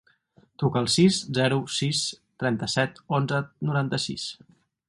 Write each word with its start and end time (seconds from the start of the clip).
Truca 0.61 0.79
al 0.83 0.89
sis, 0.93 1.19
zero, 1.39 1.59
sis, 1.81 2.01
trenta-set, 2.45 3.01
onze, 3.19 3.47
noranta-sis. 3.69 4.29